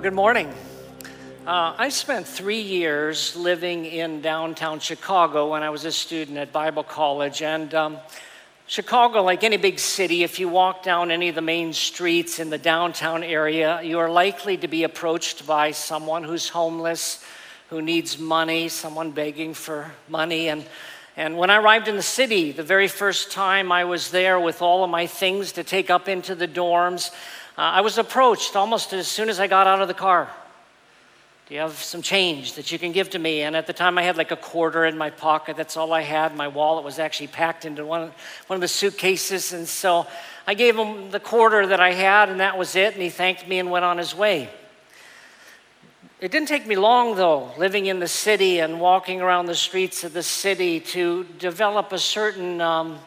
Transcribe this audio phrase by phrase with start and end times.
[0.00, 0.48] Well, good morning.
[1.46, 6.54] Uh, I spent three years living in downtown Chicago when I was a student at
[6.54, 7.42] Bible College.
[7.42, 7.98] And um,
[8.66, 12.48] Chicago, like any big city, if you walk down any of the main streets in
[12.48, 17.22] the downtown area, you are likely to be approached by someone who's homeless,
[17.68, 20.48] who needs money, someone begging for money.
[20.48, 20.64] And,
[21.14, 24.62] and when I arrived in the city, the very first time I was there with
[24.62, 27.10] all of my things to take up into the dorms,
[27.58, 30.28] uh, I was approached almost as soon as I got out of the car.
[31.50, 33.40] Do you have some change that you can give to me?
[33.42, 35.56] And at the time, I had like a quarter in my pocket.
[35.56, 36.36] That's all I had.
[36.36, 38.12] My wallet was actually packed into one,
[38.46, 39.52] one of the suitcases.
[39.52, 40.06] And so
[40.46, 42.94] I gave him the quarter that I had, and that was it.
[42.94, 44.48] And he thanked me and went on his way.
[46.20, 50.04] It didn't take me long, though, living in the city and walking around the streets
[50.04, 53.00] of the city to develop a certain um,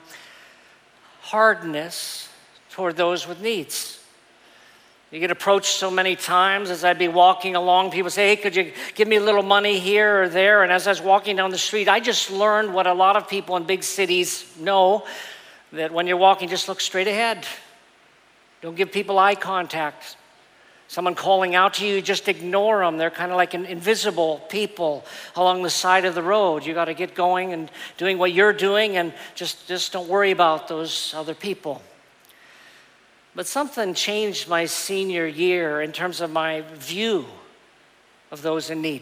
[1.21, 2.27] hardness
[2.71, 4.02] toward those with needs.
[5.13, 8.55] You get approached so many times as I'd be walking along, people say, Hey, could
[8.55, 10.63] you give me a little money here or there?
[10.63, 13.27] And as I was walking down the street, I just learned what a lot of
[13.27, 15.05] people in big cities know
[15.71, 17.45] that when you're walking, just look straight ahead.
[18.61, 20.17] Don't give people eye contact.
[20.87, 22.97] Someone calling out to you, just ignore them.
[22.97, 26.65] They're kind of like an invisible people along the side of the road.
[26.65, 30.31] You got to get going and doing what you're doing and just, just don't worry
[30.31, 31.83] about those other people.
[33.35, 37.25] But something changed my senior year in terms of my view
[38.31, 39.01] of those in need.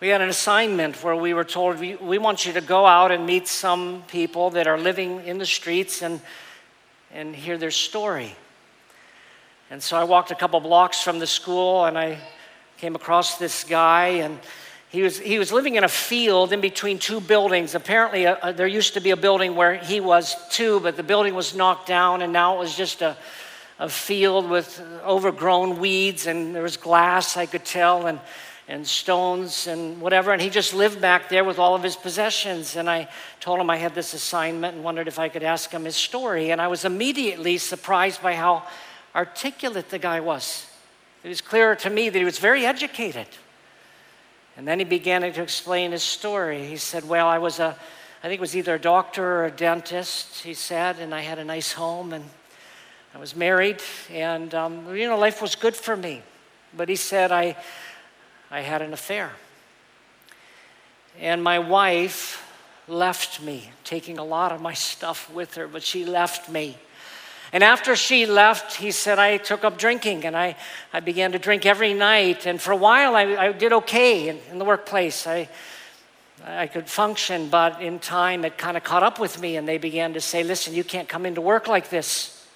[0.00, 3.24] We had an assignment where we were told, we, want you to go out and
[3.24, 6.20] meet some people that are living in the streets and,
[7.12, 8.34] and hear their story.
[9.70, 12.18] And so I walked a couple blocks from the school and I
[12.76, 14.38] came across this guy and
[14.96, 17.74] he was, he was living in a field in between two buildings.
[17.74, 21.02] Apparently, a, a, there used to be a building where he was too, but the
[21.02, 23.14] building was knocked down, and now it was just a,
[23.78, 28.18] a field with overgrown weeds, and there was glass, I could tell, and,
[28.68, 30.32] and stones and whatever.
[30.32, 32.74] And he just lived back there with all of his possessions.
[32.74, 33.06] And I
[33.38, 36.52] told him I had this assignment and wondered if I could ask him his story.
[36.52, 38.62] And I was immediately surprised by how
[39.14, 40.64] articulate the guy was.
[41.22, 43.26] It was clear to me that he was very educated.
[44.56, 46.66] And then he began to explain his story.
[46.66, 47.76] He said, Well, I was a,
[48.22, 51.38] I think it was either a doctor or a dentist, he said, and I had
[51.38, 52.24] a nice home and
[53.14, 53.80] I was married,
[54.10, 56.22] and, um, you know, life was good for me.
[56.76, 57.56] But he said, I,
[58.50, 59.30] I had an affair.
[61.18, 62.42] And my wife
[62.88, 66.76] left me, taking a lot of my stuff with her, but she left me.
[67.52, 70.56] And after she left, he said, I took up drinking and I,
[70.92, 72.46] I began to drink every night.
[72.46, 75.26] And for a while, I, I did okay in, in the workplace.
[75.26, 75.48] I,
[76.44, 79.78] I could function, but in time, it kind of caught up with me, and they
[79.78, 82.46] began to say, Listen, you can't come into work like this.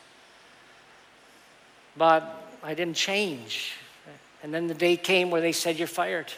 [1.97, 2.23] But
[2.63, 3.73] I didn't change.
[4.43, 6.33] And then the day came where they said, You're fired.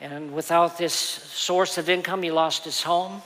[0.00, 3.22] And without this source of income, he lost his home.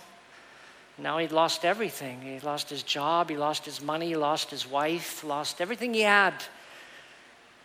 [0.97, 2.22] Now he'd lost everything.
[2.22, 6.03] He lost his job, he lost his money, he lost his wife, lost everything he
[6.03, 6.34] had.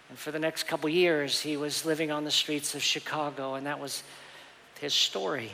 [0.10, 3.68] And for the next couple years, he was living on the streets of Chicago, and
[3.68, 4.04] that was
[4.80, 5.52] his story.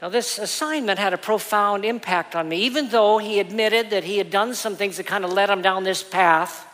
[0.00, 4.16] Now, this assignment had a profound impact on me, even though he admitted that he
[4.16, 6.66] had done some things that kind of led him down this path.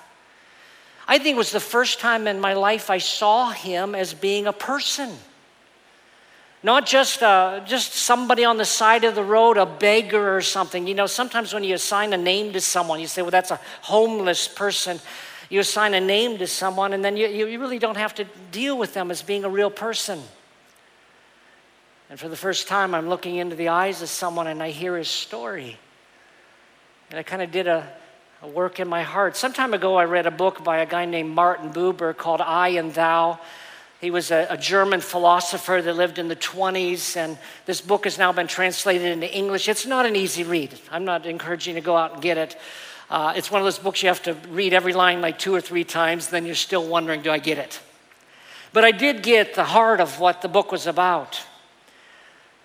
[1.09, 4.47] I think it was the first time in my life I saw him as being
[4.47, 5.17] a person.
[6.67, 10.89] Not just, uh, just somebody on the side of the road, a beggar or something.
[10.89, 13.61] You know, sometimes when you assign a name to someone, you say, well, that's a
[13.83, 14.99] homeless person.
[15.49, 18.77] You assign a name to someone, and then you, you really don't have to deal
[18.77, 20.21] with them as being a real person.
[22.11, 24.97] And for the first time, I'm looking into the eyes of someone and I hear
[24.97, 25.79] his story.
[27.11, 27.89] And I kind of did a,
[28.43, 29.37] a work in my heart.
[29.37, 32.71] Some time ago, I read a book by a guy named Martin Buber called I
[32.71, 33.39] and Thou.
[34.01, 38.19] He was a, a, German philosopher that lived in the 20s, and this book has
[38.19, 39.69] now been translated into English.
[39.69, 40.79] It's not an easy read.
[40.91, 42.59] I'm not encouraging you to go out and get it.
[43.09, 45.61] Uh, it's one of those books you have to read every line like two or
[45.61, 47.81] three times, then you're still wondering, do I get it?
[48.73, 51.41] But I did get the heart of what the book was about.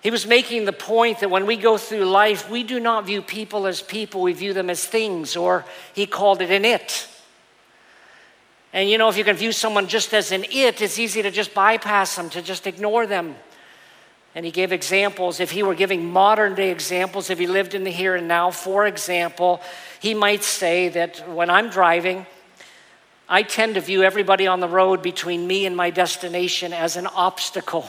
[0.02, 3.22] He was making the point that when we go through life, we do not view
[3.22, 5.64] people as people, we view them as things, or
[5.94, 7.08] he called it an it.
[8.72, 11.30] And you know, if you can view someone just as an it, it's easy to
[11.30, 13.36] just bypass them, to just ignore them.
[14.34, 15.40] And he gave examples.
[15.40, 18.50] If he were giving modern day examples, if he lived in the here and now,
[18.50, 19.60] for example,
[20.00, 22.24] he might say that when I'm driving,
[23.28, 27.06] I tend to view everybody on the road between me and my destination as an
[27.06, 27.88] obstacle.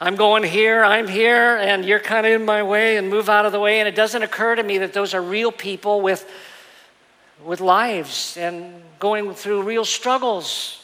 [0.00, 3.46] I'm going here, I'm here, and you're kind of in my way, and move out
[3.46, 3.78] of the way.
[3.78, 6.28] And it doesn't occur to me that those are real people with,
[7.44, 10.82] with lives and going through real struggles.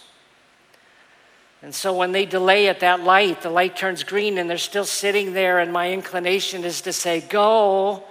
[1.63, 4.85] And so when they delay at that light, the light turns green and they're still
[4.85, 8.05] sitting there, and my inclination is to say, Go.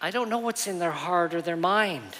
[0.00, 2.16] I don't know what's in their heart or their mind.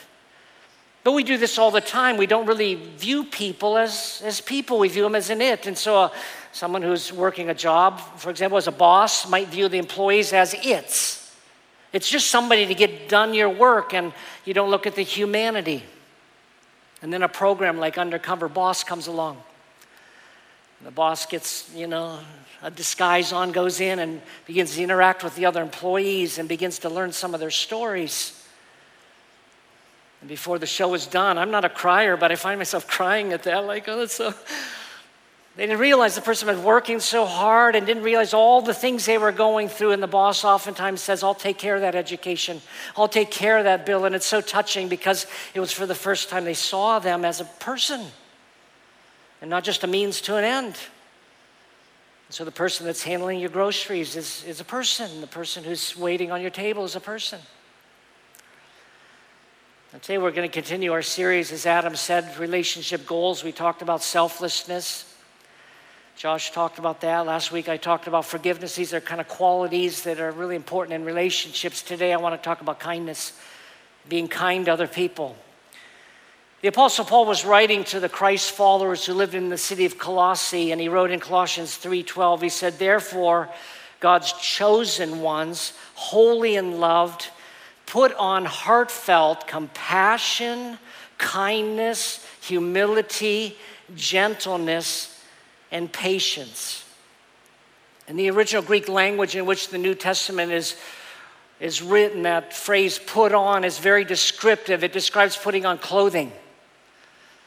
[1.04, 2.16] But we do this all the time.
[2.16, 5.66] We don't really view people as, as people, we view them as an it.
[5.66, 6.08] And so, uh,
[6.52, 10.54] someone who's working a job, for example, as a boss, might view the employees as
[10.54, 11.21] its.
[11.92, 14.12] It's just somebody to get done your work, and
[14.44, 15.84] you don't look at the humanity.
[17.02, 19.42] And then a program like Undercover Boss comes along.
[20.84, 22.18] The boss gets, you know,
[22.62, 26.80] a disguise on, goes in and begins to interact with the other employees and begins
[26.80, 28.38] to learn some of their stories.
[30.20, 33.32] And before the show is done, I'm not a crier, but I find myself crying
[33.32, 34.34] at that, like, oh, that's so.
[35.54, 38.72] They didn't realize the person had been working so hard and didn't realize all the
[38.72, 39.90] things they were going through.
[39.90, 42.62] And the boss oftentimes says, I'll take care of that education.
[42.96, 44.06] I'll take care of that bill.
[44.06, 47.40] And it's so touching because it was for the first time they saw them as
[47.40, 48.06] a person
[49.42, 50.76] and not just a means to an end.
[52.30, 55.20] So the person that's handling your groceries is, is a person.
[55.20, 57.40] The person who's waiting on your table is a person.
[59.92, 63.44] And today we're going to continue our series, as Adam said, relationship goals.
[63.44, 65.11] We talked about selflessness.
[66.16, 67.26] Josh talked about that.
[67.26, 68.76] Last week I talked about forgiveness.
[68.76, 71.82] These are kind of qualities that are really important in relationships.
[71.82, 73.32] Today I want to talk about kindness,
[74.08, 75.36] being kind to other people.
[76.60, 79.98] The Apostle Paul was writing to the Christ followers who lived in the city of
[79.98, 83.48] Colossae, and he wrote in Colossians 3:12, he said, Therefore,
[83.98, 87.30] God's chosen ones, holy and loved,
[87.86, 90.78] put on heartfelt compassion,
[91.18, 93.56] kindness, humility,
[93.96, 95.11] gentleness,
[95.72, 96.84] and patience.
[98.06, 100.76] In the original Greek language in which the New Testament is,
[101.58, 104.84] is written, that phrase put on is very descriptive.
[104.84, 106.30] It describes putting on clothing.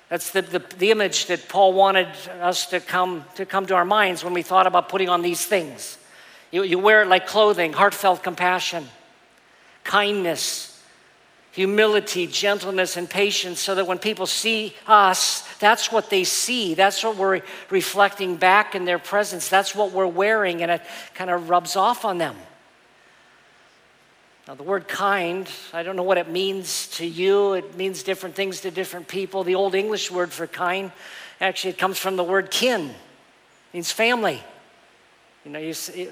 [0.09, 2.07] That's the, the, the, image that Paul wanted
[2.41, 5.45] us to come, to come to our minds when we thought about putting on these
[5.45, 5.97] things.
[6.51, 8.87] You, you wear it like clothing heartfelt compassion,
[9.83, 10.74] kindness,
[11.55, 16.73] humility, gentleness, and patience, so that when people see us, that's what they see.
[16.73, 19.47] That's what we're reflecting back in their presence.
[19.47, 20.81] That's what we're wearing, and it
[21.13, 22.35] kind of rubs off on them.
[24.49, 27.53] Now, the word kind, I don't know what it means to you.
[27.53, 29.43] It means different things to different people.
[29.45, 30.91] The Old English word for kind,
[31.39, 32.95] actually, it comes from the word kin, it
[33.73, 34.43] means family.
[35.45, 36.09] You know, you see,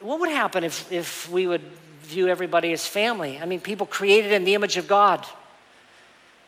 [0.00, 1.62] what would happen if, if we would
[2.08, 3.38] view everybody as family?
[3.38, 5.24] I mean, people created in the image of God.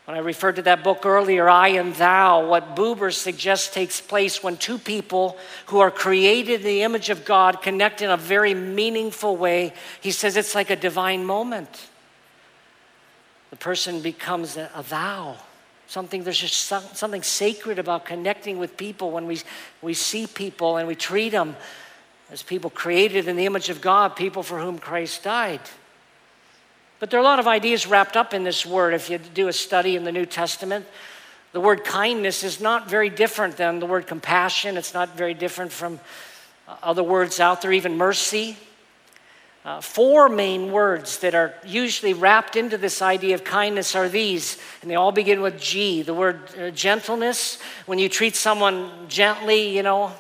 [0.07, 4.43] When I referred to that book earlier, I and Thou, what Buber suggests takes place
[4.43, 5.37] when two people
[5.67, 9.73] who are created in the image of God connect in a very meaningful way.
[10.01, 11.89] He says it's like a divine moment.
[13.51, 15.37] The person becomes a, a thou.
[15.87, 19.41] Something, there's just some, something sacred about connecting with people when we,
[19.83, 21.55] we see people and we treat them
[22.31, 25.61] as people created in the image of God, people for whom Christ died.
[27.01, 28.95] But there are a lot of ideas wrapped up in this word.
[28.95, 30.87] If you do a study in the New Testament,
[31.53, 34.77] the word kindness is not very different than the word compassion.
[34.77, 35.99] It's not very different from
[36.69, 38.57] uh, other words out there, even mercy.
[39.65, 44.59] Uh, four main words that are usually wrapped into this idea of kindness are these,
[44.81, 46.03] and they all begin with G.
[46.03, 50.13] The word uh, gentleness, when you treat someone gently, you know,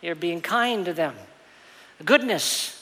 [0.00, 1.14] you're being kind to them.
[2.04, 2.80] Goodness,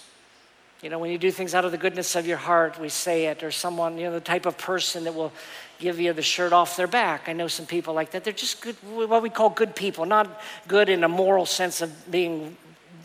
[0.82, 3.26] you know, when you do things out of the goodness of your heart, we say
[3.26, 5.32] it, or someone, you know, the type of person that will
[5.80, 7.28] give you the shirt off their back.
[7.28, 8.22] I know some people like that.
[8.22, 12.10] They're just good, what we call good people, not good in a moral sense of
[12.10, 12.56] being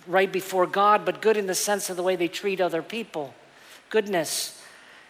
[0.05, 3.33] right before God, but good in the sense of the way they treat other people.
[3.89, 4.61] Goodness.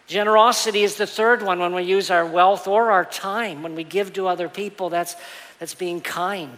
[0.08, 3.62] Generosity is the third one when we use our wealth or our time.
[3.62, 5.16] When we give to other people, that's,
[5.60, 6.58] that's being kind.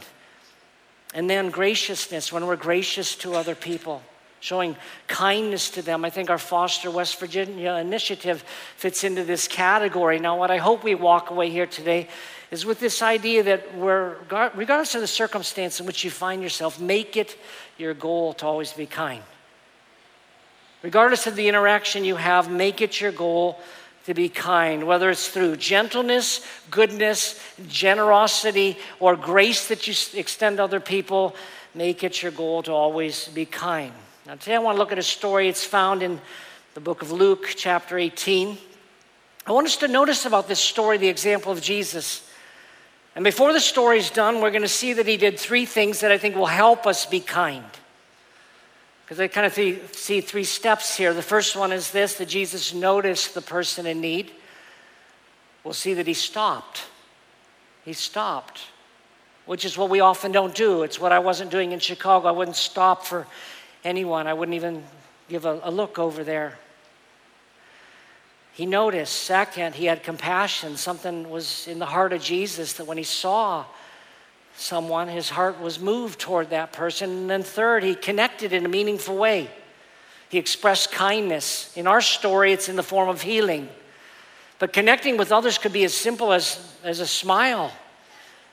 [1.15, 4.03] And then graciousness, when we're gracious to other people
[4.45, 4.75] showing
[5.07, 6.05] kindness to them.
[6.05, 8.43] I think our Foster West Virginia initiative
[8.77, 10.19] fits into this category.
[10.19, 12.09] Now, what I hope we walk away here today
[12.51, 14.17] is with this idea that we're,
[14.53, 17.35] regardless of the circumstance in which you find yourself, make it
[17.79, 19.23] your goal to always be kind.
[20.83, 23.59] Regardless of the interaction you have, make it your goal
[24.05, 30.63] to be kind, whether it's through gentleness, goodness, generosity, or grace that you extend to
[30.63, 31.35] other people,
[31.73, 33.91] make it your goal to always be kind.
[34.27, 35.47] Now, today I want to look at a story.
[35.47, 36.19] It's found in
[36.73, 38.57] the book of Luke, chapter 18.
[39.45, 42.27] I want us to notice about this story the example of Jesus.
[43.15, 45.99] And before the story is done, we're going to see that he did three things
[45.99, 47.65] that I think will help us be kind.
[49.03, 49.53] Because I kind of
[49.95, 51.13] see three steps here.
[51.13, 54.31] The first one is this that Jesus noticed the person in need.
[55.63, 56.85] We'll see that he stopped.
[57.83, 58.61] He stopped,
[59.45, 60.81] which is what we often don't do.
[60.81, 62.27] It's what I wasn't doing in Chicago.
[62.27, 63.27] I wouldn't stop for
[63.85, 64.83] anyone, I wouldn't even
[65.29, 66.57] give a, a look over there.
[68.53, 70.77] He noticed, second, he had compassion.
[70.77, 73.65] Something was in the heart of Jesus that when he saw
[74.55, 77.09] someone, his heart was moved toward that person.
[77.09, 79.49] And then, third, he connected in a meaningful way.
[80.29, 81.75] He expressed kindness.
[81.75, 83.67] In our story, it's in the form of healing.
[84.57, 87.71] But connecting with others could be as simple as, as a smile,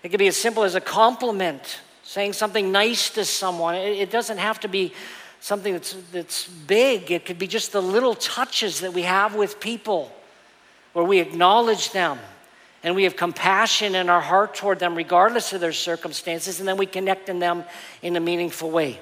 [0.03, 3.77] it could be as simple as a compliment, saying something nice to someone.
[3.77, 4.93] It, it doesn't have to be
[5.43, 9.59] something that's, that's big, it could be just the little touches that we have with
[9.59, 10.11] people
[10.93, 12.19] where we acknowledge them
[12.85, 16.77] and we have compassion in our heart toward them, regardless of their circumstances, and then
[16.77, 17.65] we connect in them
[18.03, 19.01] in a meaningful way.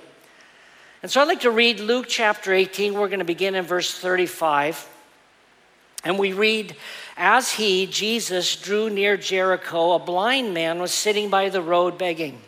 [1.02, 2.94] And so I'd like to read Luke chapter 18.
[2.94, 4.88] We're going to begin in verse 35.
[6.04, 6.74] And we read,
[7.16, 12.40] As he, Jesus, drew near Jericho, a blind man was sitting by the road begging.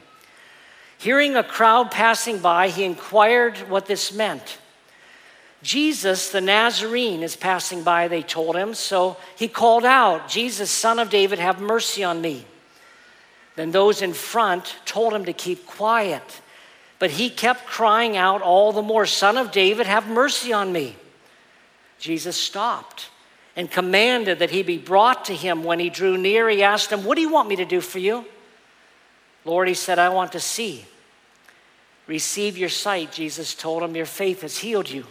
[1.03, 4.59] Hearing a crowd passing by, he inquired what this meant.
[5.61, 8.73] Jesus, the Nazarene, is passing by, they told him.
[8.73, 12.47] So he called out, Jesus, son of David, have mercy on me.
[13.57, 16.41] Then those in front told him to keep quiet.
[17.01, 20.95] But he kept crying out all the more, Son of David, have mercy on me.
[21.99, 23.11] Jesus stopped
[23.57, 25.65] and commanded that he be brought to him.
[25.65, 27.99] When he drew near, he asked him, What do you want me to do for
[27.99, 28.25] you?
[29.45, 30.87] Lord, he said, I want to see.
[32.07, 35.07] Receive your sight, Jesus told him, Your faith has healed you.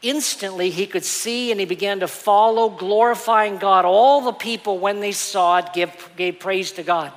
[0.00, 3.84] Instantly, he could see and he began to follow, glorifying God.
[3.84, 7.12] All the people, when they saw it, give, gave praise to God.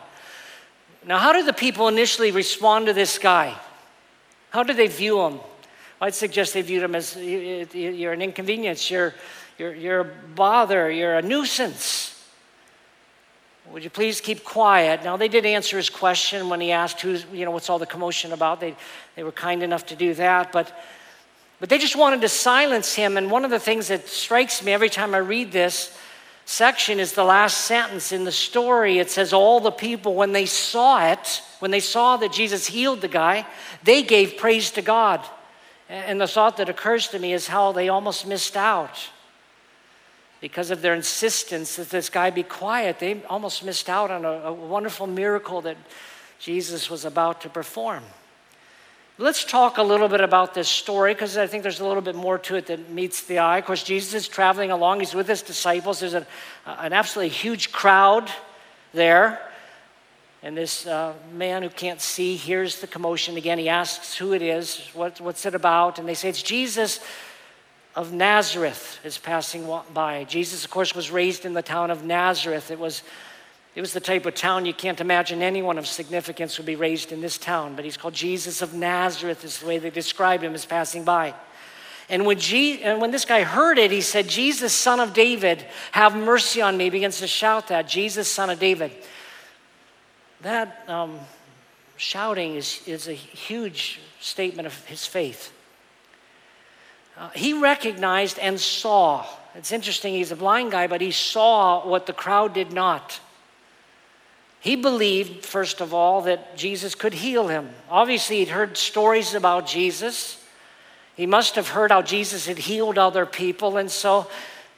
[1.05, 3.55] Now, how did the people initially respond to this guy?
[4.49, 5.39] How did they view him?
[5.99, 9.13] I'd suggest they viewed him as you're an inconvenience, you're,
[9.59, 12.20] you're, you're a bother, you're a nuisance.
[13.69, 15.03] Would you please keep quiet?
[15.03, 17.85] Now, they did answer his question when he asked, who's, you know, what's all the
[17.85, 18.59] commotion about?
[18.59, 18.75] They,
[19.15, 20.73] they were kind enough to do that, but
[21.61, 23.17] but they just wanted to silence him.
[23.17, 25.95] And one of the things that strikes me every time I read this
[26.45, 28.97] section is the last sentence in the story.
[28.97, 33.01] It says, All the people, when they saw it, when they saw that Jesus healed
[33.01, 33.45] the guy,
[33.83, 35.23] they gave praise to God.
[35.87, 38.97] And the thought that occurs to me is how they almost missed out.
[40.41, 44.29] Because of their insistence that this guy be quiet, they almost missed out on a,
[44.29, 45.77] a wonderful miracle that
[46.39, 48.03] Jesus was about to perform.
[49.19, 52.15] Let's talk a little bit about this story because I think there's a little bit
[52.15, 53.59] more to it that meets the eye.
[53.59, 55.99] Of course, Jesus is traveling along, he's with his disciples.
[55.99, 56.25] There's an,
[56.65, 58.31] an absolutely huge crowd
[58.93, 59.39] there.
[60.41, 63.59] And this uh, man who can't see hears the commotion again.
[63.59, 65.99] He asks who it is, what, what's it about?
[65.99, 66.99] And they say, It's Jesus
[67.95, 70.23] of Nazareth is passing by.
[70.23, 72.71] Jesus, of course, was raised in the town of Nazareth.
[72.71, 73.03] It was
[73.73, 77.13] it was the type of town you can't imagine anyone of significance would be raised
[77.13, 80.53] in this town, but he's called Jesus of Nazareth, is the way they describe him
[80.53, 81.33] as passing by.
[82.09, 85.65] And when, Je- and when this guy heard it, he said, Jesus, son of David,
[85.93, 86.85] have mercy on me.
[86.85, 88.91] He begins to shout that, Jesus, son of David.
[90.41, 91.17] That um,
[91.95, 95.53] shouting is, is a huge statement of his faith.
[97.21, 99.23] Uh, he recognized and saw.
[99.53, 103.19] It's interesting, he's a blind guy, but he saw what the crowd did not.
[104.59, 107.69] He believed, first of all, that Jesus could heal him.
[107.91, 110.43] Obviously, he'd heard stories about Jesus.
[111.15, 114.25] He must have heard how Jesus had healed other people, and so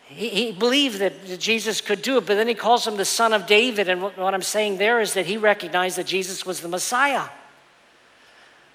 [0.06, 2.26] he, he believed that Jesus could do it.
[2.26, 5.00] But then he calls him the Son of David, and what, what I'm saying there
[5.00, 7.24] is that he recognized that Jesus was the Messiah.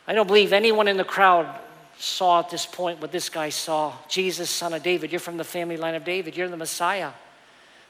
[0.06, 1.54] I don't believe anyone in the crowd
[1.98, 5.10] saw at this point what this guy saw Jesus, Son of David.
[5.10, 7.12] You're from the family line of David, you're the Messiah.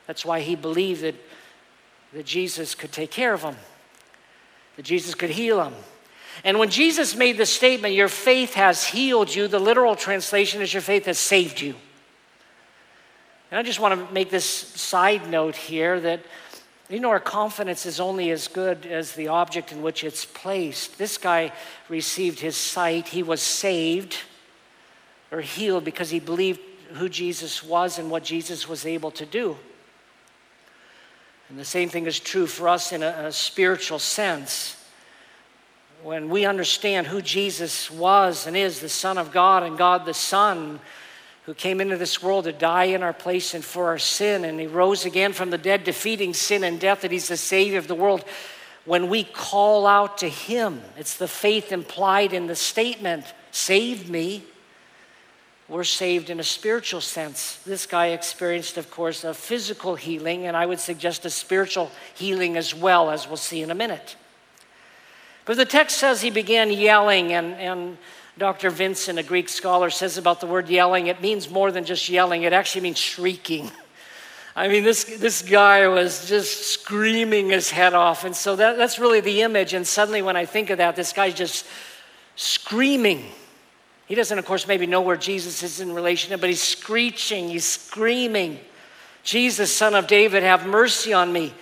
[0.07, 1.15] That's why he believed that
[2.12, 3.57] that Jesus could take care of him,
[4.77, 5.75] that Jesus could heal him.
[6.45, 10.73] And when Jesus made the statement, Your faith has healed you, the literal translation is,
[10.73, 11.75] Your faith has saved you.
[13.50, 16.21] And I just want to make this side note here that,
[16.88, 20.97] you know, our confidence is only as good as the object in which it's placed.
[20.97, 21.52] This guy
[21.88, 24.16] received his sight, he was saved
[25.30, 26.61] or healed because he believed
[26.95, 29.57] who Jesus was and what Jesus was able to do.
[31.50, 34.76] And the same thing is true for us in a, a spiritual sense.
[36.02, 40.14] When we understand who Jesus was and is, the Son of God and God the
[40.14, 40.80] Son,
[41.49, 44.61] who came into this world to die in our place and for our sin, and
[44.61, 47.88] he rose again from the dead, defeating sin and death, that he's the Savior of
[47.88, 48.23] the world.
[48.85, 54.45] When we call out to him, it's the faith implied in the statement, Save me
[55.69, 57.57] we're saved in a spiritual sense.
[57.64, 62.59] This guy experienced, of course, a physical healing, and I would suggest a spiritual healing
[62.59, 64.17] as well, as we'll see in a minute.
[65.47, 67.99] But the text says he began yelling, and, and
[68.38, 68.71] Dr.
[68.71, 72.45] Vincent, a Greek scholar, says about the word yelling, it means more than just yelling,
[72.45, 73.71] it actually means shrieking.
[74.54, 78.25] I mean, this, this guy was just screaming his head off.
[78.25, 79.75] And so that, that's really the image.
[79.75, 81.66] And suddenly, when I think of that, this guy's just
[82.35, 83.25] screaming.
[84.07, 87.49] He doesn't, of course, maybe know where Jesus is in relation to, but he's screeching,
[87.49, 88.59] he's screaming,
[89.23, 91.52] Jesus, son of David, have mercy on me.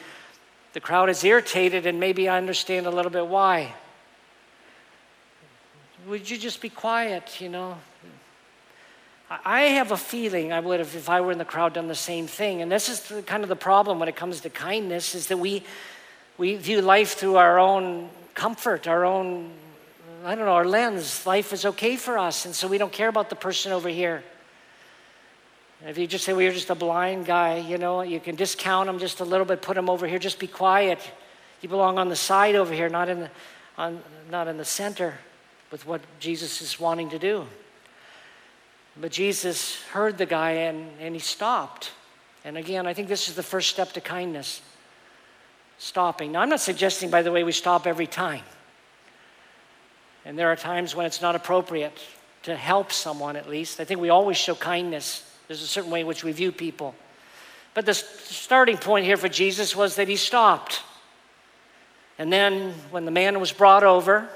[0.74, 3.74] The crowd is irritated, and maybe I understand a little bit why.
[6.06, 7.76] Would you just be quiet, you know?
[9.28, 11.96] I have a feeling I would have, if I were in the crowd, done the
[11.96, 12.62] same thing.
[12.62, 15.38] And this is the, kind of the problem when it comes to kindness, is that
[15.38, 15.64] we,
[16.38, 19.50] we view life through our own comfort, our own
[20.24, 23.06] I don't know, our lens, life is okay for us, and so we don't care
[23.06, 24.24] about the person over here.
[25.84, 28.88] If you just say, well, you're just a blind guy, you know, you can discount
[28.88, 30.98] him just a little bit, put him over here, just be quiet.
[31.60, 33.30] You belong on the side over here, not in the,
[33.78, 35.14] on, not in the center
[35.70, 37.46] with what Jesus is wanting to do.
[38.98, 41.92] But Jesus heard the guy and, and he stopped.
[42.44, 44.62] And again, I think this is the first step to kindness
[45.78, 46.32] stopping.
[46.32, 48.42] Now, I'm not suggesting, by the way, we stop every time.
[50.24, 51.98] And there are times when it's not appropriate
[52.44, 53.80] to help someone, at least.
[53.80, 55.28] I think we always show kindness.
[55.48, 56.94] There's a certain way in which we view people.
[57.74, 60.82] But the starting point here for Jesus was that he stopped.
[62.18, 64.28] And then when the man was brought over,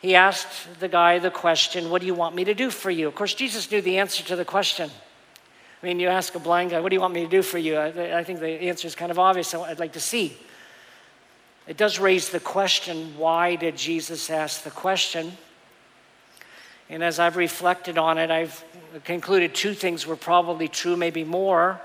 [0.00, 3.06] he asked the guy the question, What do you want me to do for you?
[3.06, 4.90] Of course, Jesus knew the answer to the question.
[5.82, 7.58] I mean, you ask a blind guy, What do you want me to do for
[7.58, 7.76] you?
[7.76, 9.54] I, I think the answer is kind of obvious.
[9.54, 10.36] I'd like to see.
[11.66, 15.36] It does raise the question why did Jesus ask the question?
[16.88, 18.64] And as I've reflected on it, I've
[19.04, 21.80] concluded two things were probably true, maybe more.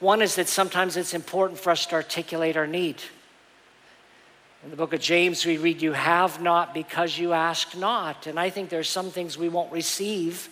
[0.00, 3.00] One is that sometimes it's important for us to articulate our need.
[4.64, 8.26] In the book of James, we read, You have not because you ask not.
[8.26, 10.48] And I think there's some things we won't receive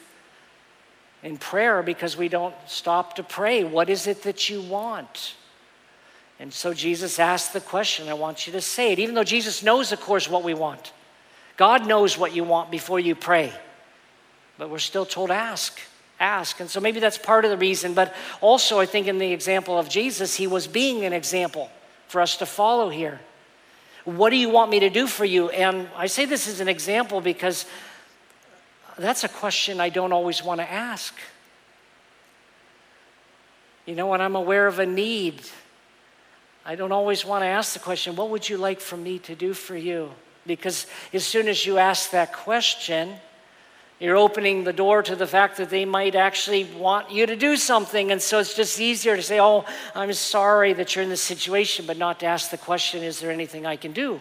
[1.22, 3.62] in prayer because we don't stop to pray.
[3.62, 5.36] What is it that you want?
[6.40, 8.08] And so Jesus asked the question.
[8.08, 10.92] I want you to say it, even though Jesus knows, of course, what we want.
[11.56, 13.52] God knows what you want before you pray.
[14.58, 15.78] But we're still told ask,
[16.18, 16.58] ask.
[16.58, 17.94] And so maybe that's part of the reason.
[17.94, 21.70] But also, I think in the example of Jesus, he was being an example
[22.08, 23.20] for us to follow here.
[24.04, 25.50] What do you want me to do for you?
[25.50, 27.66] And I say this as an example because
[28.98, 31.14] that's a question I don't always want to ask.
[33.86, 35.42] You know, when I'm aware of a need,
[36.64, 39.34] I don't always want to ask the question, What would you like for me to
[39.34, 40.10] do for you?
[40.46, 43.16] Because as soon as you ask that question,
[44.00, 47.56] you're opening the door to the fact that they might actually want you to do
[47.56, 48.10] something.
[48.10, 51.84] And so it's just easier to say, Oh, I'm sorry that you're in this situation,
[51.86, 54.18] but not to ask the question, Is there anything I can do?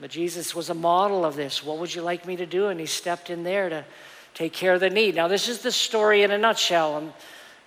[0.00, 1.62] But Jesus was a model of this.
[1.62, 2.68] What would you like me to do?
[2.68, 3.84] And he stepped in there to
[4.32, 5.14] take care of the need.
[5.14, 7.12] Now, this is the story in a nutshell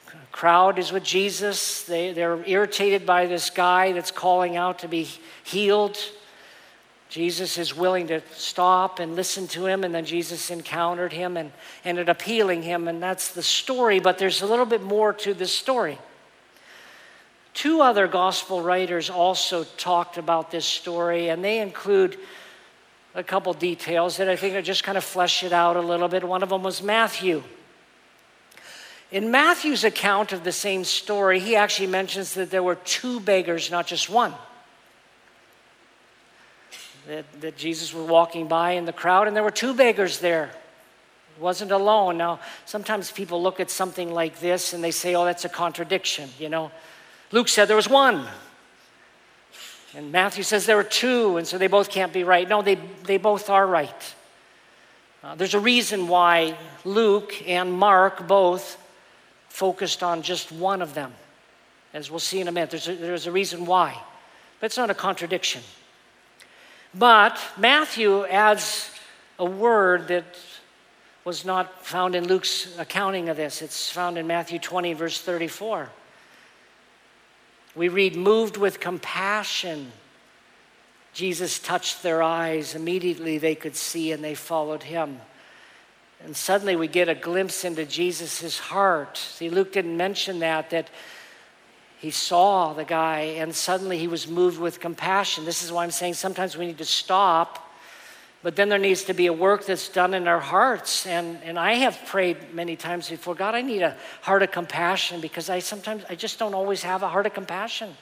[0.08, 1.84] A crowd is with Jesus.
[1.84, 5.08] They, they're irritated by this guy that's calling out to be
[5.43, 5.99] healed.
[7.13, 11.52] Jesus is willing to stop and listen to him, and then Jesus encountered him and
[11.86, 15.36] ended up healing him, and that's the story, but there's a little bit more to
[15.36, 15.99] this story.
[17.54, 22.17] Two other gospel writers also talked about this story, and they include
[23.13, 26.08] a couple details that I think are just kind of flesh it out a little
[26.08, 26.23] bit.
[26.23, 27.43] One of them was Matthew.
[29.12, 33.69] In Matthew's account of the same story, he actually mentions that there were two beggars,
[33.69, 34.34] not just one.
[37.07, 40.51] That, that Jesus was walking by in the crowd, and there were two beggars there.
[41.35, 42.17] He wasn't alone.
[42.17, 46.29] Now, sometimes people look at something like this and they say, oh, that's a contradiction,
[46.39, 46.71] you know.
[47.31, 48.25] Luke said there was one.
[49.95, 52.47] And Matthew says there were two, and so they both can't be right.
[52.47, 54.15] No, they, they both are right.
[55.23, 58.77] Uh, there's a reason why Luke and Mark both
[59.49, 61.13] focused on just one of them,
[61.93, 62.71] as we'll see in a minute.
[62.71, 63.97] There's a, there's a reason why,
[64.59, 65.61] but it's not a contradiction.
[66.93, 68.91] But Matthew adds
[69.39, 70.25] a word that
[71.25, 73.62] was not found in Luke's accounting of this.
[73.62, 75.89] It's found in Matthew 20, verse 34.
[77.75, 79.91] We read, moved with compassion.
[81.13, 82.75] Jesus touched their eyes.
[82.75, 85.19] Immediately they could see and they followed him.
[86.23, 89.17] And suddenly we get a glimpse into Jesus' heart.
[89.17, 90.89] See, Luke didn't mention that, that
[92.03, 95.45] he saw the guy and suddenly he was moved with compassion.
[95.45, 97.63] This is why I'm saying sometimes we need to stop
[98.43, 101.07] but then there needs to be a work that's done in our hearts.
[101.07, 105.21] And, and I have prayed many times before God, I need a heart of compassion
[105.21, 107.95] because I sometimes, I just don't always have a heart of compassion.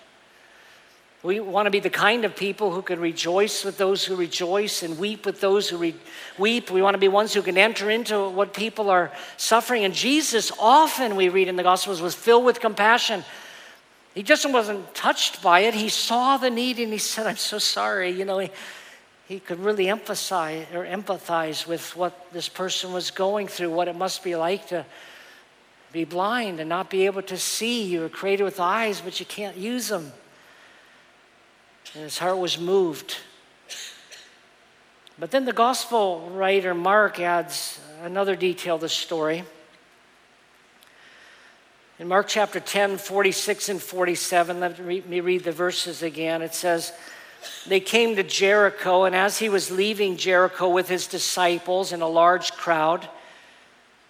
[1.21, 4.81] We want to be the kind of people who can rejoice with those who rejoice
[4.81, 5.95] and weep with those who re-
[6.39, 6.71] weep.
[6.71, 9.85] We want to be ones who can enter into what people are suffering.
[9.85, 13.23] And Jesus, often we read in the Gospels, was filled with compassion.
[14.13, 15.73] He just wasn't touched by it.
[15.73, 18.09] He saw the need and he said, I'm so sorry.
[18.09, 18.49] You know, he,
[19.27, 23.95] he could really emphasize or empathize with what this person was going through, what it
[23.95, 24.85] must be like to
[25.93, 27.83] be blind and not be able to see.
[27.83, 30.11] You were created with eyes, but you can't use them.
[31.93, 33.17] And his heart was moved.
[35.17, 39.43] But then the gospel writer Mark adds another detail to the story.
[42.01, 46.41] In Mark chapter 10, 46 and 47, let me read the verses again.
[46.41, 46.93] It says,
[47.67, 52.07] they came to Jericho, and as he was leaving Jericho with his disciples and a
[52.07, 53.07] large crowd,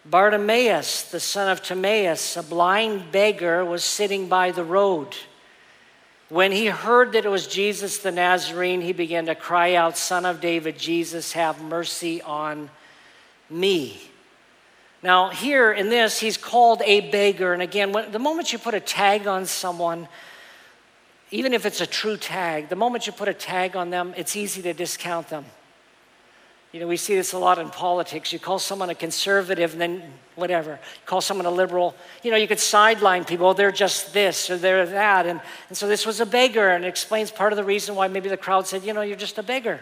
[0.05, 5.13] Bartimaeus, the son of Timaeus, a blind beggar, was sitting by the road.
[6.29, 10.25] When he heard that it was Jesus the Nazarene, he began to cry out, Son
[10.25, 12.69] of David, Jesus, have mercy on
[13.49, 14.10] me.
[15.03, 17.53] Now, here in this, he's called a beggar.
[17.53, 20.07] And again, when, the moment you put a tag on someone,
[21.31, 24.35] even if it's a true tag, the moment you put a tag on them, it's
[24.35, 25.45] easy to discount them.
[26.71, 28.31] You know, we see this a lot in politics.
[28.31, 30.03] You call someone a conservative and then
[30.35, 30.71] whatever.
[30.71, 31.95] You call someone a liberal.
[32.23, 33.47] You know, you could sideline people.
[33.47, 35.25] Oh, they're just this or they're that.
[35.25, 38.07] And, and so this was a beggar, and it explains part of the reason why
[38.07, 39.81] maybe the crowd said, you know, you're just a beggar.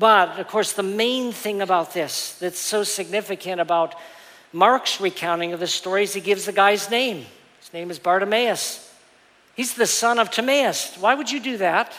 [0.00, 3.94] But of course, the main thing about this that's so significant about
[4.50, 7.26] Mark's recounting of the story is he gives the guy's name.
[7.60, 8.90] His name is Bartimaeus.
[9.54, 10.96] He's the son of Timaeus.
[10.96, 11.92] Why would you do that?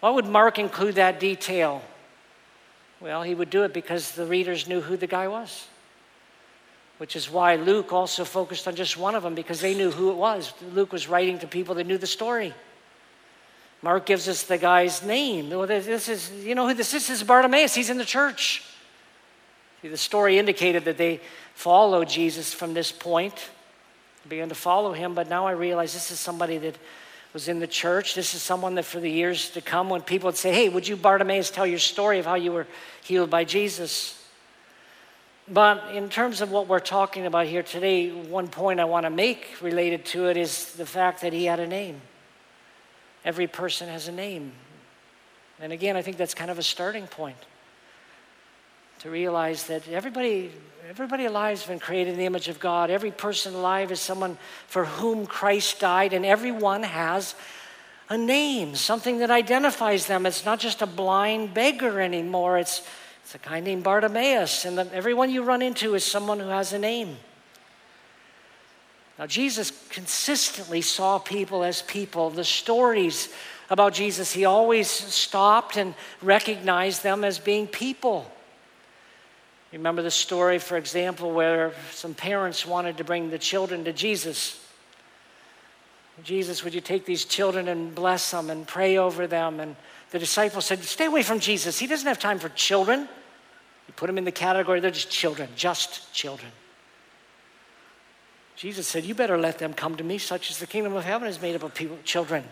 [0.00, 1.80] Why would Mark include that detail?
[3.00, 5.68] Well, he would do it because the readers knew who the guy was,
[6.98, 10.10] which is why Luke also focused on just one of them because they knew who
[10.10, 10.52] it was.
[10.74, 12.52] Luke was writing to people that knew the story.
[13.82, 15.48] Mark gives us the guy's name.
[15.48, 17.08] This is, you know who this is?
[17.08, 17.74] This is Bartimaeus.
[17.74, 18.62] He's in the church.
[19.80, 21.20] See, the story indicated that they
[21.54, 23.50] followed Jesus from this point
[24.28, 26.76] began to follow him, but now I realize this is somebody that
[27.32, 28.14] was in the church.
[28.14, 30.86] This is someone that for the years to come, when people would say, Hey, would
[30.86, 32.66] you, Bartimaeus, tell your story of how you were
[33.02, 34.16] healed by Jesus?
[35.48, 39.10] But in terms of what we're talking about here today, one point I want to
[39.10, 42.00] make related to it is the fact that he had a name.
[43.24, 44.52] Every person has a name.
[45.60, 47.36] And again, I think that's kind of a starting point
[49.00, 50.50] to realize that everybody,
[50.88, 52.90] everybody alive has been created in the image of God.
[52.90, 57.34] Every person alive is someone for whom Christ died, and everyone has
[58.10, 60.26] a name, something that identifies them.
[60.26, 62.82] It's not just a blind beggar anymore, it's,
[63.22, 66.72] it's a guy named Bartimaeus, and the, everyone you run into is someone who has
[66.72, 67.16] a name.
[69.20, 72.30] Now, Jesus consistently saw people as people.
[72.30, 73.28] The stories
[73.68, 78.32] about Jesus, he always stopped and recognized them as being people.
[79.74, 84.58] Remember the story, for example, where some parents wanted to bring the children to Jesus.
[86.24, 89.60] Jesus, would you take these children and bless them and pray over them?
[89.60, 89.76] And
[90.12, 91.78] the disciples said, Stay away from Jesus.
[91.78, 93.00] He doesn't have time for children.
[93.86, 96.50] You put them in the category, they're just children, just children.
[98.60, 101.26] Jesus said, You better let them come to me, such as the kingdom of heaven
[101.26, 102.44] is made up of people, children.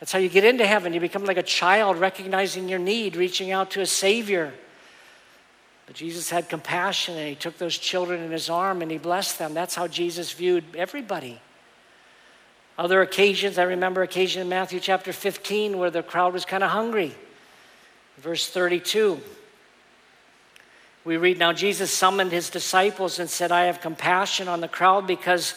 [0.00, 0.94] That's how you get into heaven.
[0.94, 4.54] You become like a child, recognizing your need, reaching out to a Savior.
[5.84, 9.38] But Jesus had compassion and he took those children in his arm and he blessed
[9.38, 9.52] them.
[9.52, 11.42] That's how Jesus viewed everybody.
[12.78, 16.70] Other occasions, I remember occasion in Matthew chapter 15 where the crowd was kind of
[16.70, 17.14] hungry.
[18.16, 19.20] Verse 32.
[21.04, 25.06] We read now Jesus summoned his disciples and said, I have compassion on the crowd
[25.06, 25.54] because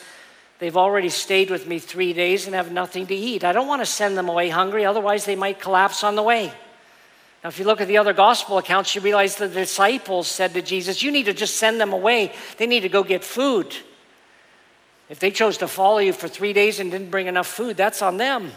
[0.59, 3.43] They've already stayed with me three days and have nothing to eat.
[3.43, 6.51] I don't want to send them away hungry, otherwise, they might collapse on the way.
[7.43, 10.61] Now, if you look at the other gospel accounts, you realize the disciples said to
[10.63, 12.33] Jesus, You need to just send them away.
[12.57, 13.75] They need to go get food.
[15.09, 18.01] If they chose to follow you for three days and didn't bring enough food, that's
[18.01, 18.51] on them.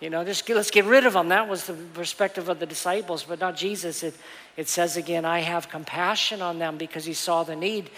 [0.00, 1.28] You know, just let's get rid of them.
[1.28, 4.02] That was the perspective of the disciples, but not Jesus.
[4.02, 4.14] It,
[4.56, 7.90] it says again, I have compassion on them because he saw the need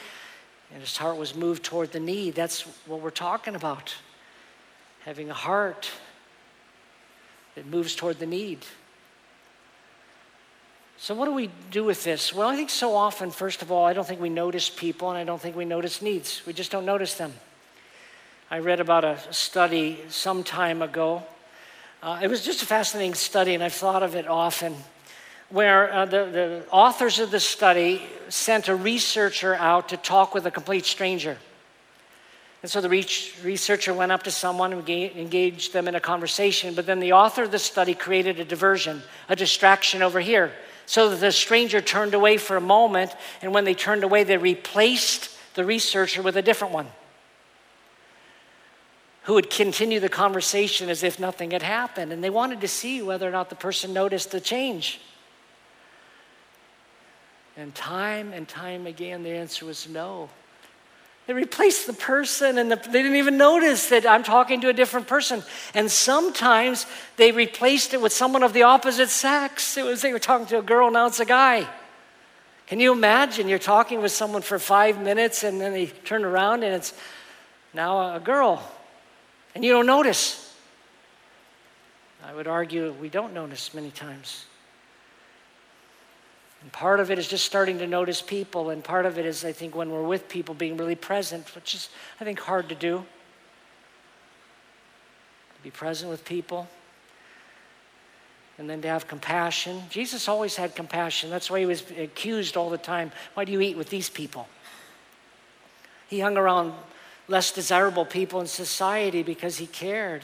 [0.73, 2.35] and his heart was moved toward the need.
[2.35, 3.95] That's what we're talking about.
[5.05, 5.91] Having a heart
[7.55, 8.65] that moves toward the need.
[10.97, 12.33] So, what do we do with this?
[12.33, 15.19] Well, I think so often, first of all, I don't think we notice people and
[15.19, 16.43] I don't think we notice needs.
[16.47, 17.33] We just don't notice them.
[18.51, 21.25] I read about a study some time ago.
[22.03, 24.75] Uh, it was just a fascinating study, and I've thought of it often
[25.51, 30.45] where uh, the, the authors of the study sent a researcher out to talk with
[30.45, 31.39] a complete stranger.
[32.61, 36.87] And so the researcher went up to someone and engaged them in a conversation, but
[36.87, 40.51] then the author of the study created a diversion, a distraction over here,
[40.87, 44.39] so that the stranger turned away for a moment, and when they turned away, they
[44.39, 46.89] replaced the researcher with a different one
[49.25, 52.13] who would continue the conversation as if nothing had happened.
[52.13, 55.01] And they wanted to see whether or not the person noticed the change.
[57.57, 60.29] And time and time again, the answer was no.
[61.29, 64.73] They replaced the person and the, they didn't even notice that I'm talking to a
[64.73, 65.45] different person.
[65.73, 69.77] And sometimes they replaced it with someone of the opposite sex.
[69.77, 71.69] It was they were talking to a girl, now it's a guy.
[72.67, 76.65] Can you imagine you're talking with someone for five minutes and then they turn around
[76.65, 76.93] and it's
[77.73, 78.69] now a girl
[79.55, 80.55] and you don't notice?
[82.25, 84.47] I would argue we don't notice many times.
[86.63, 89.45] And part of it is just starting to notice people, and part of it is,
[89.45, 91.89] I think, when we're with people, being really present, which is,
[92.21, 93.05] I think, hard to do.
[95.57, 96.69] To be present with people,
[98.59, 99.83] and then to have compassion.
[99.91, 101.31] Jesus always had compassion.
[101.31, 103.11] That's why he was accused all the time.
[103.35, 104.47] Why do you eat with these people?
[106.09, 106.75] He hung around
[107.29, 110.23] less desirable people in society because he cared.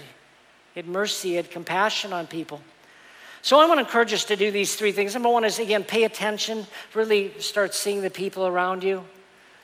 [0.74, 2.60] He had mercy, he had compassion on people.
[3.42, 5.14] So I want to encourage us to do these three things.
[5.14, 9.04] Number one is, again, pay attention, really start seeing the people around you.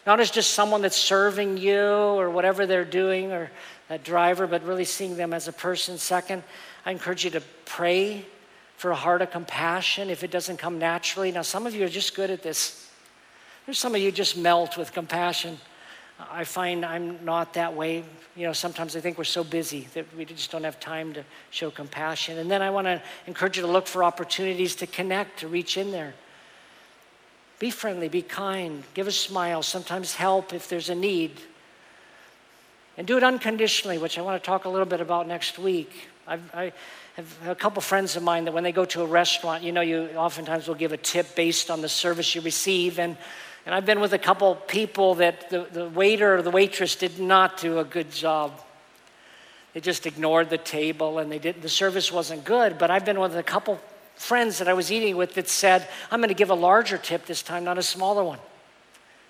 [0.07, 3.51] Not as just someone that's serving you or whatever they're doing or
[3.88, 5.99] that driver, but really seeing them as a person.
[5.99, 6.42] Second,
[6.87, 8.25] I encourage you to pray
[8.77, 11.33] for a heart of compassion if it doesn't come naturally.
[11.33, 12.90] Now, some of you are just good at this.
[13.66, 15.59] There's some of you just melt with compassion.
[16.18, 18.05] I find I'm not that way.
[18.37, 21.24] You know, sometimes I think we're so busy that we just don't have time to
[21.50, 22.38] show compassion.
[22.38, 25.77] And then I want to encourage you to look for opportunities to connect, to reach
[25.77, 26.14] in there.
[27.59, 31.40] Be friendly, be kind, give a smile, sometimes help if there's a need.
[32.96, 36.09] And do it unconditionally, which I want to talk a little bit about next week.
[36.27, 36.72] I've, I
[37.16, 39.81] have a couple friends of mine that when they go to a restaurant, you know,
[39.81, 42.98] you oftentimes will give a tip based on the service you receive.
[42.98, 43.16] And
[43.66, 47.18] and I've been with a couple people that the, the waiter or the waitress did
[47.18, 48.61] not do a good job.
[49.72, 52.79] They just ignored the table and they didn't, the service wasn't good.
[52.79, 53.81] But I've been with a couple
[54.16, 57.27] friends that I was eating with that said, I'm going to give a larger tip
[57.27, 58.38] this time, not a smaller one.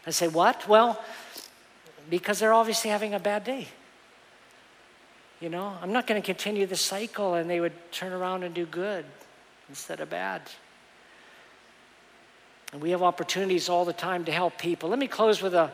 [0.07, 0.69] I say, What?
[0.69, 1.03] Well,
[2.11, 3.69] because they're obviously having a bad day.
[5.41, 8.55] You know, I'm not going to continue the cycle, and they would turn around and
[8.55, 9.05] do good
[9.69, 10.43] instead of bad.
[12.75, 14.89] And we have opportunities all the time to help people.
[14.89, 15.71] Let me close with a,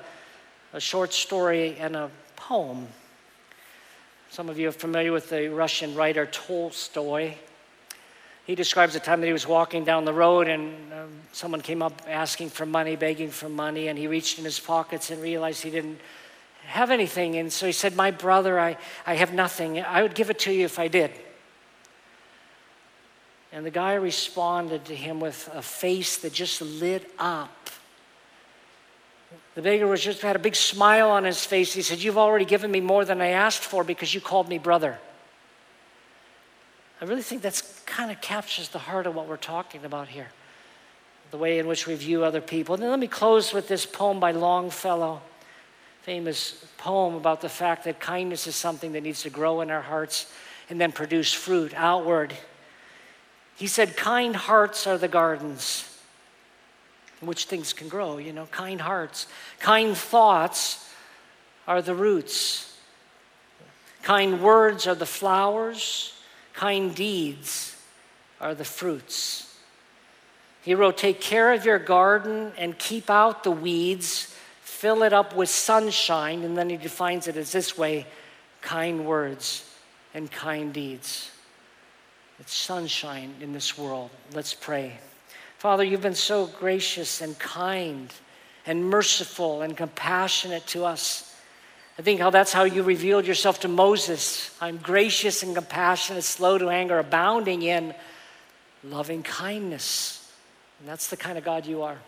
[0.75, 2.89] a short story and a poem.
[4.29, 7.37] Some of you are familiar with the Russian writer Tolstoy.
[8.45, 11.81] He describes a time that he was walking down the road and um, someone came
[11.81, 15.63] up asking for money, begging for money, and he reached in his pockets and realized
[15.63, 15.99] he didn't
[16.67, 17.37] have anything.
[17.37, 19.81] And so he said, My brother, I, I have nothing.
[19.81, 21.13] I would give it to you if I did.
[23.53, 27.71] And the guy responded to him with a face that just lit up.
[29.55, 31.73] The beggar was just had a big smile on his face.
[31.73, 34.59] He said, You've already given me more than I asked for because you called me
[34.59, 34.99] brother.
[37.01, 40.29] I really think that's kind of captures the heart of what we're talking about here.
[41.31, 42.75] The way in which we view other people.
[42.75, 45.23] And then let me close with this poem by Longfellow,
[46.03, 49.81] famous poem about the fact that kindness is something that needs to grow in our
[49.81, 50.31] hearts
[50.69, 52.35] and then produce fruit outward
[53.61, 55.85] he said, Kind hearts are the gardens
[57.21, 59.27] in which things can grow, you know, kind hearts.
[59.59, 60.89] Kind thoughts
[61.69, 62.75] are the roots.
[64.03, 66.15] Kind words are the flowers.
[66.55, 67.77] Kind deeds
[68.41, 69.55] are the fruits.
[70.63, 74.35] He wrote, Take care of your garden and keep out the weeds.
[74.63, 78.07] fill it up with sunshine, and then he defines it as this way
[78.63, 79.71] kind words
[80.15, 81.31] and kind deeds.
[82.41, 84.11] It's sunshine in this world.
[84.33, 84.99] Let's pray.
[85.59, 88.11] Father, you've been so gracious and kind
[88.65, 91.37] and merciful and compassionate to us.
[91.99, 94.57] I think how that's how you revealed yourself to Moses.
[94.59, 97.95] I'm gracious and compassionate, slow to anger, abounding in
[98.83, 100.33] loving kindness.
[100.79, 101.99] And that's the kind of God you are.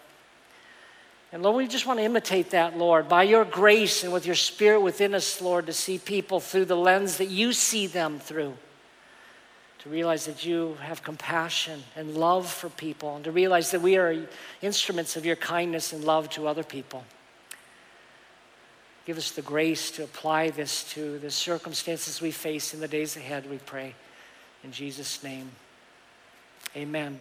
[1.31, 4.35] And Lord, we just want to imitate that, Lord, by your grace and with your
[4.35, 8.55] spirit within us, Lord, to see people through the lens that you see them through.
[9.83, 13.97] To realize that you have compassion and love for people, and to realize that we
[13.97, 14.29] are
[14.61, 17.05] instruments of your kindness and love to other people.
[19.07, 23.17] Give us the grace to apply this to the circumstances we face in the days
[23.17, 23.95] ahead, we pray.
[24.63, 25.51] In Jesus' name,
[26.77, 27.21] amen.